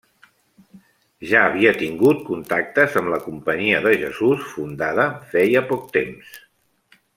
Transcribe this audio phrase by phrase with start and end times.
[1.31, 6.35] Ja havia tingut contactes amb la Companyia de Jesús, fundada feia poc temps.